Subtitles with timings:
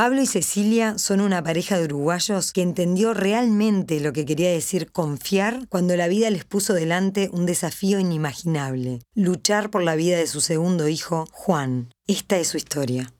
[0.00, 4.90] Pablo y Cecilia son una pareja de uruguayos que entendió realmente lo que quería decir
[4.90, 10.26] confiar cuando la vida les puso delante un desafío inimaginable, luchar por la vida de
[10.26, 11.92] su segundo hijo, Juan.
[12.06, 13.12] Esta es su historia.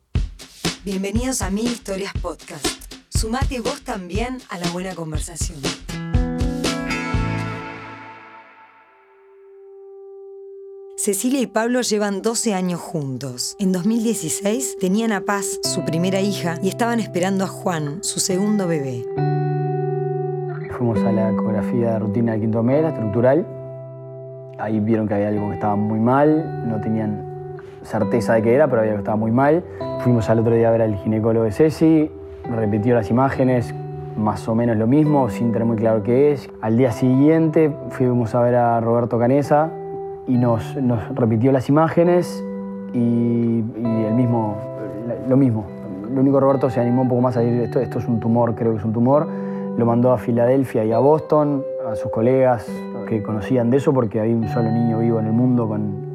[0.83, 2.67] Bienvenidos a Mil Historias Podcast.
[3.11, 5.61] Sumate vos también a la buena conversación.
[11.03, 13.57] Cecilia y Pablo llevan 12 años juntos.
[13.59, 18.67] En 2016 tenían a Paz, su primera hija, y estaban esperando a Juan, su segundo
[18.67, 19.07] bebé.
[20.77, 23.47] Fuimos a la ecografía de rutina del quinto mes, estructural.
[24.59, 28.69] Ahí vieron que había algo que estaba muy mal, no tenían certeza de qué era,
[28.69, 29.65] pero había algo que estaba muy mal.
[30.01, 32.11] Fuimos al otro día a ver al ginecólogo de Ceci,
[32.45, 33.75] repitió las imágenes,
[34.19, 36.51] más o menos lo mismo, sin tener muy claro qué es.
[36.61, 39.73] Al día siguiente fuimos a ver a Roberto Canesa,
[40.27, 40.75] y nos,
[41.15, 42.45] repitió las imágenes
[42.93, 44.57] y, el mismo,
[45.29, 45.65] lo mismo.
[46.13, 48.55] Lo único Roberto se animó un poco más a decir, esto, esto es un tumor,
[48.55, 49.29] creo que es un tumor.
[49.77, 52.67] Lo mandó a Filadelfia y a Boston, a sus colegas
[53.09, 56.13] que conocían de eso porque había un solo niño vivo en el mundo con,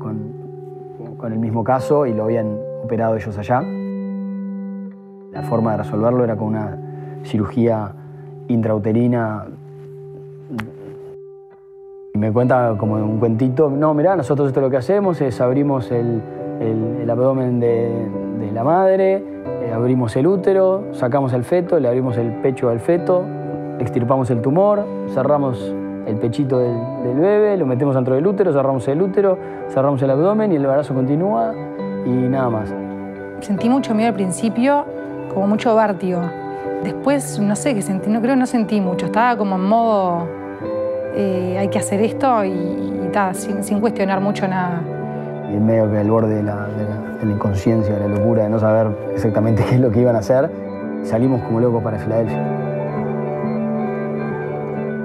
[1.17, 3.61] con el mismo caso y lo habían operado ellos allá.
[5.31, 6.77] La forma de resolverlo era con una
[7.23, 7.93] cirugía
[8.47, 9.64] intrauterina y
[12.25, 16.21] me cuenta como un cuentito, no, mirá, nosotros esto lo que hacemos es abrimos el,
[16.59, 18.09] el, abdomen de,
[18.51, 19.23] la madre,
[19.61, 23.23] eh, abrimos el útero, sacamos el feto, le abrimos el pecho al feto,
[23.79, 25.71] extirpamos el tumor, cerramos
[26.07, 29.37] el pechito del, del, bebé, lo metemos dentro del útero, cerramos el útero,
[29.69, 31.53] cerramos el abdomen y el embarazo continúa
[32.05, 32.73] y nada más.
[33.41, 34.85] Sentí mucho miedo al principio,
[35.31, 36.21] como mucho vértigo.
[36.83, 40.44] Después, no sé qué sentí, no creo que no sentí mucho, estaba como en modo
[41.15, 42.51] eh, hay que hacer esto y,
[43.61, 44.81] sin, cuestionar mucho nada.
[45.49, 46.67] Y en medio que al borde de la,
[47.23, 50.49] inconsciencia, de la locura, de no saber exactamente qué es lo que iban a hacer,
[51.03, 52.43] salimos como locos para Filadelfia.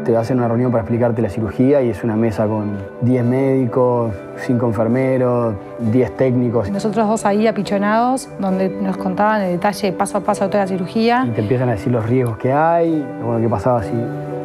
[0.05, 4.13] Te hacen una reunión para explicarte la cirugía y es una mesa con 10 médicos,
[4.39, 6.71] 5 enfermeros, 10 técnicos.
[6.71, 11.25] Nosotros dos ahí apichonados, donde nos contaban en detalle paso a paso toda la cirugía.
[11.29, 13.93] Y te empiezan a decir los riesgos que hay, bueno, qué pasaba si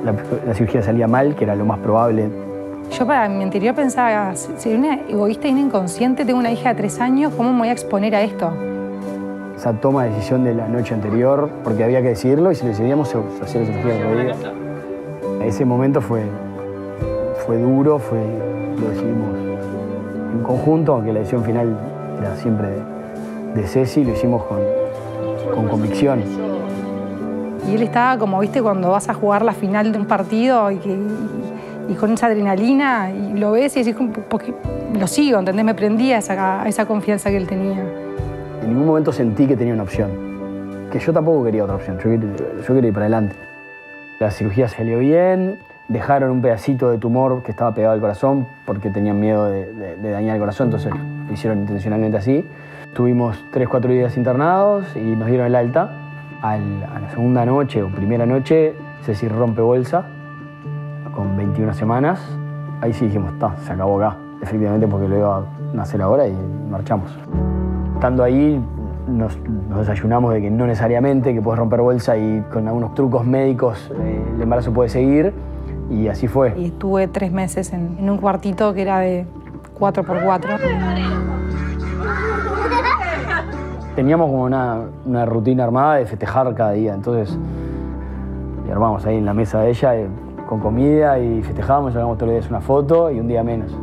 [0.03, 2.29] la, cirugía salía mal, que era lo más probable.
[2.91, 6.75] Yo para mi interior pensaba, si una egoísta y una inconsciente, tengo una hija de
[6.75, 8.51] tres años, ¿cómo me voy a exponer a esto?
[9.55, 12.69] Esa toma de decisión de la noche anterior, porque había que decidirlo y si lo
[12.69, 14.35] decidíamos se hacía la cirugía de.
[15.47, 16.23] Ese momento fue,
[17.45, 18.19] fue duro, fue,
[18.79, 19.29] lo decidimos
[20.33, 21.77] en conjunto, aunque la decisión final
[22.19, 24.59] era siempre de, de Ceci, lo hicimos con,
[25.53, 26.21] con convicción.
[27.67, 30.79] Y él estaba como, viste, cuando vas a jugar la final de un partido y,
[31.99, 33.99] con esa adrenalina, y lo ves y decís,
[34.29, 34.53] porque
[34.97, 35.65] lo sigo, ¿entendés?
[35.65, 37.83] Me prendía esa, esa confianza que él tenía.
[38.61, 40.11] En ningún momento sentí que tenía una opción,
[40.91, 42.03] que yo tampoco quería otra opción, yo
[42.73, 43.35] quería, ir para adelante.
[44.19, 48.89] La cirugía salió bien, dejaron un pedacito de tumor que estaba pegado al corazón porque
[48.89, 52.47] tenían miedo de, dañar el corazón, entonces lo hicieron intencionalmente así.
[52.93, 56.04] Tuvimos tres, cuatro días internados y nos dieron el alta
[56.53, 60.05] a la segunda noche o primera noche, Ceci rompe bolsa
[61.13, 62.19] con 21 semanas.
[62.81, 66.35] Ahí sí dijimos, está, se acabó acá, efectivamente porque lo iba a nacer ahora y
[66.69, 67.09] marchamos.
[67.95, 68.61] Estando ahí
[69.07, 69.37] nos,
[69.77, 74.21] desayunamos de que no necesariamente, que puedes romper bolsa y con algunos trucos médicos eh,
[74.35, 75.33] el embarazo puede seguir
[75.89, 76.53] y así fue.
[76.57, 79.25] Y estuve tres meses en, en un cuartito que era de
[79.79, 81.34] 4x4
[83.95, 86.93] teníamos como una, una, rutina armada de festejar cada día.
[86.93, 87.37] Entonces,
[88.67, 90.07] y armamos ahí en la mesa de ella eh,
[90.47, 93.75] con comida y festejábamos, sacábamos todos los días una foto y un día menos.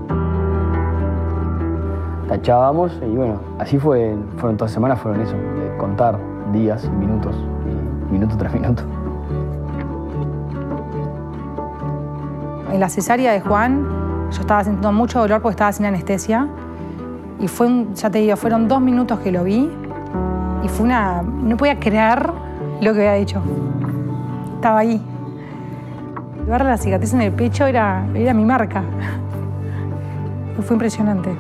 [2.29, 5.35] Tachábamos y bueno, así fue, fueron todas las semanas, fueron eso,
[5.79, 6.19] contar
[6.53, 7.35] días, minutos,
[8.09, 8.83] y minuto tras minuto.
[12.73, 13.87] En la cesárea de Juan,
[14.31, 16.49] yo estaba sintiendo mucho dolor porque estaba sin anestesia.
[17.39, 19.71] Y fue, ya te digo, fueron dos minutos que lo vi
[20.63, 21.23] y fue una...
[21.23, 22.31] No podía creer
[22.81, 23.43] lo que había dicho.
[24.55, 25.01] Estaba ahí.
[26.47, 28.83] Ver la cicatriz en el pecho era, era mi marca.
[30.63, 31.31] Fue impresionante.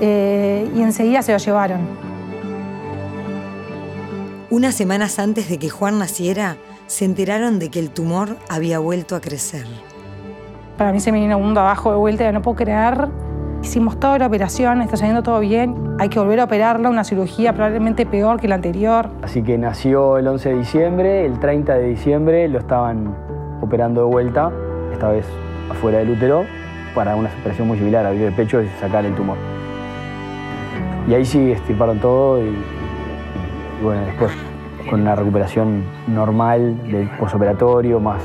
[0.00, 1.80] Eh, y enseguida se lo llevaron.
[4.50, 6.56] Unas semanas antes de que Juan naciera,
[6.86, 9.66] se enteraron de que el tumor había vuelto a crecer.
[10.76, 13.08] Para mí se me vino un mundo abajo de vuelta, no puedo creer
[13.64, 15.96] Hicimos toda la operación, está saliendo todo bien.
[15.98, 19.08] Hay que volver a operarla, una cirugía probablemente peor que la anterior.
[19.22, 23.16] Así que nació el 11 de diciembre, el 30 de diciembre lo estaban
[23.62, 24.52] operando de vuelta,
[24.92, 25.24] esta vez
[25.70, 26.44] afuera del útero,
[26.94, 29.38] para una operación muy similar, abrir el pecho y sacar el tumor.
[31.08, 32.54] Y ahí sí estirparon todo y
[33.82, 34.30] bueno, después
[34.90, 38.22] con una recuperación normal del posoperatorio, más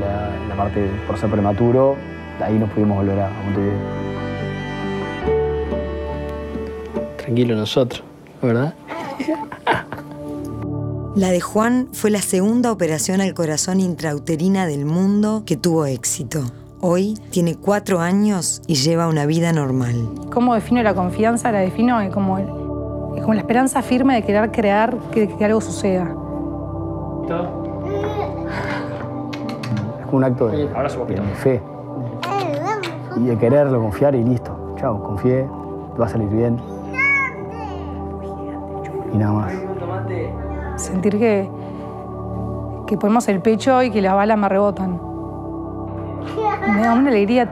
[0.00, 1.96] la, la parte por ser prematuro,
[2.44, 4.05] ahí nos pudimos volver a, a Montevideo.
[7.26, 8.04] Tranquilo nosotros,
[8.40, 8.72] ¿verdad?
[11.16, 16.44] La de Juan fue la segunda operación al corazón intrauterina del mundo que tuvo éxito.
[16.80, 20.08] Hoy tiene cuatro años y lleva una vida normal.
[20.32, 21.50] ¿Cómo defino la confianza?
[21.50, 22.36] La defino como,
[23.20, 26.04] como la esperanza firme de querer crear que, que algo suceda.
[29.98, 31.60] Es como un acto de, de fe
[33.16, 34.76] y de quererlo, confiar y listo.
[34.78, 35.44] Chao, confié,
[36.00, 36.75] va a salir bien.
[39.16, 39.52] Y nada más.
[40.76, 41.48] Sentir que,
[42.86, 45.00] que ponemos el pecho y que las balas me rebotan.
[46.74, 47.48] Me da una alegría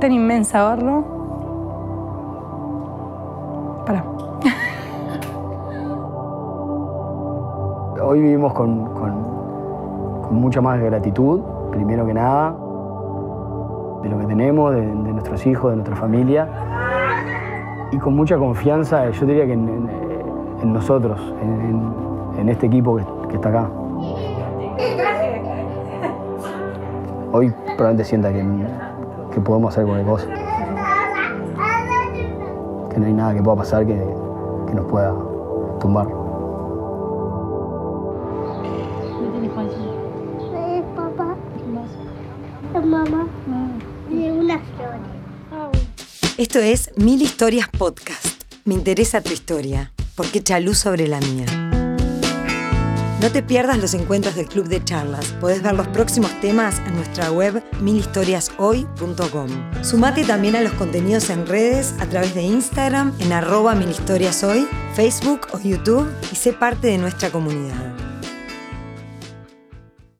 [0.00, 1.04] tan inmensa verlo.
[3.84, 4.04] Para.
[8.02, 9.22] Hoy vivimos con, con-
[10.22, 11.40] con mucha más gratitud,
[11.72, 12.54] primero que nada,
[14.02, 16.48] de lo que tenemos, de, de nuestros hijos, de nuestra familia,
[17.90, 20.11] y con mucha confianza, yo diría que en, en-
[20.62, 23.70] en nosotros, en, en- en este equipo que, que está acá.
[27.32, 28.44] Hoy probablemente sienta que,
[29.34, 30.26] que podemos hacer cualquier cosa,
[32.90, 33.94] que no hay nada que pueda pasar que,
[34.66, 35.14] que nos pueda
[35.80, 36.06] tumbar.
[40.96, 41.36] Papá.
[42.84, 43.26] Mamá.
[44.10, 45.70] De una flor.
[46.38, 48.42] Esto es Mil Historias Podcast.
[48.64, 51.46] Me interesa tu historia, porque echa luz sobre la mía.
[53.22, 55.26] No te pierdas los encuentros del Club de Charlas.
[55.40, 59.48] Podés ver los próximos temas en nuestra web milhistoriashoy.com.
[59.84, 64.66] Sumate también a los contenidos en redes a través de Instagram en arroba milhistoriashoy,
[64.96, 68.11] Facebook o YouTube y sé parte de nuestra comunidad.